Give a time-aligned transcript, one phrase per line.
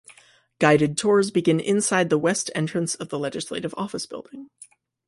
[0.57, 4.49] Guided tours begin inside the West Entrance of the Legislative Office Building.